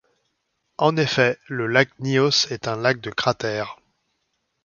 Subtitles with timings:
[0.79, 3.77] En effet, le lac Nyos est un lac de cratère.